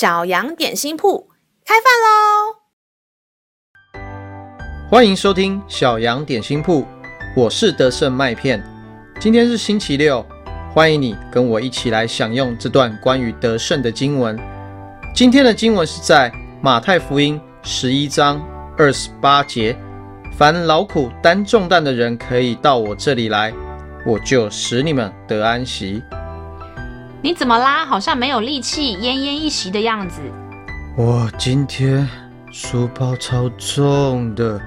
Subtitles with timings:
[0.00, 1.28] 小羊点心铺
[1.62, 2.56] 开饭喽！
[4.88, 6.86] 欢迎收听小羊点心铺，
[7.36, 8.64] 我是德胜麦片。
[9.20, 10.24] 今天是星期六，
[10.72, 14.40] 欢迎你跟我一起来享用这段关于得胜的经文。
[15.14, 18.40] 今天的经文是在马太福音十一章
[18.78, 19.76] 二十八节
[20.34, 23.52] ：“凡劳苦担重担的人，可以到我这里来，
[24.06, 26.02] 我就使你们得安息。”
[27.22, 27.84] 你怎么啦？
[27.84, 30.22] 好像没有力气，奄奄一息的样子。
[30.96, 32.08] 我今天
[32.50, 34.58] 书包超重的，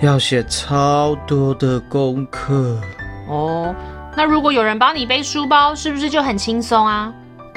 [0.00, 2.80] 要写超多的功课。
[3.28, 3.74] 哦，
[4.16, 7.12] 那如果有人帮你背书包，是不是就很轻松啊？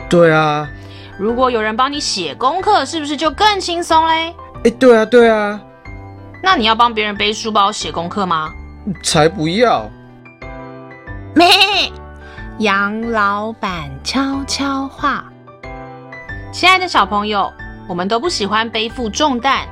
[0.10, 0.68] 对啊。
[1.18, 4.36] 如果有人帮你写功课，是不是就更轻松嘞？
[4.66, 5.62] 哎，对啊，对啊。
[6.44, 8.52] 那你要帮别人背书包、写功课吗？
[9.04, 9.90] 才不要。
[11.34, 11.48] 咩。
[12.62, 15.26] 杨老板悄悄话：
[16.54, 17.52] 亲爱的小朋友，
[17.90, 19.68] 我们都不喜欢背负重担，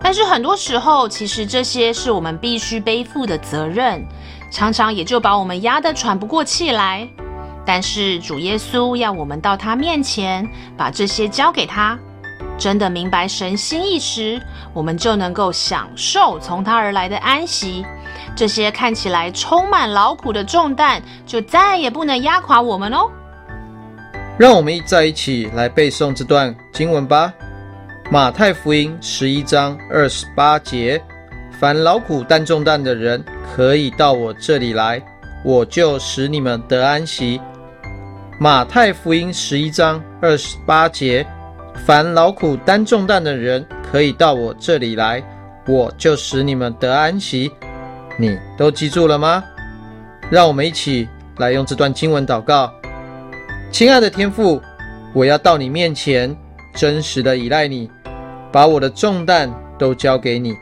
[0.00, 4.04] 但是很多时候，其实这些是我们必须背负的责任，
[4.50, 7.08] 常常也就把我们压得喘不过气来。
[7.64, 10.44] 但是主耶稣要我们到他面前，
[10.76, 11.96] 把这些交给他，
[12.58, 14.40] 真的明白神心意时，
[14.72, 17.84] 我们就能够享受从他而来的安息。
[18.36, 23.10] 这些看起来充满劳苦的重担，就再也不能压垮我们哦。
[24.38, 27.32] 让我们再一起来背诵这段经文吧。
[28.10, 31.02] 马太福音十一章二十八节：
[31.58, 35.02] 凡劳苦担重担的人，可以到我这里来，
[35.44, 37.40] 我就使你们得安息。
[38.38, 41.26] 马太福音十一章二十八节：
[41.86, 45.22] 凡劳苦担重担的人，可以到我这里来，
[45.66, 47.50] 我就使你们得安息。
[48.18, 49.42] 你都记住了吗？
[50.30, 52.72] 让我们一起来用这段经文祷告。
[53.70, 54.60] 亲爱的天父，
[55.12, 56.34] 我要到你面前，
[56.74, 57.90] 真实的依赖你，
[58.52, 60.54] 把我的重担都交给你，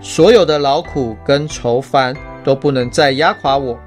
[0.00, 2.14] 所有的劳苦跟愁烦
[2.44, 3.78] 都不能再压垮我，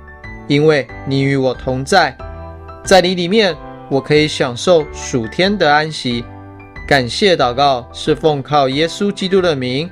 [0.47, 2.15] 因为你与我同在，
[2.83, 3.55] 在你里面，
[3.89, 6.25] 我可以享受属天的安息。
[6.85, 9.89] 感谢祷告，是奉靠耶稣基督的名，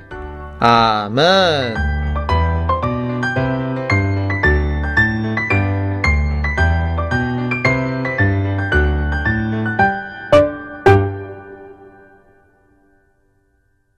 [0.60, 1.91] 阿门。